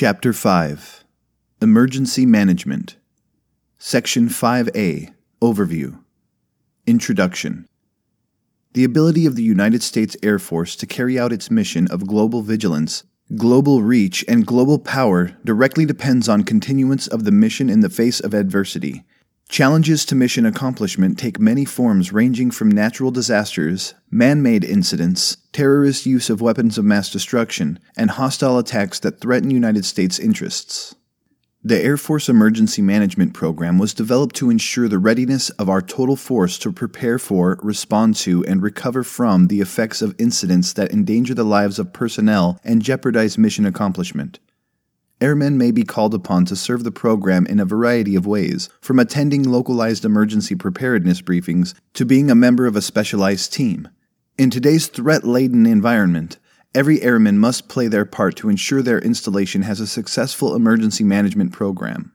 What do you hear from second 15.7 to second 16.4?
depends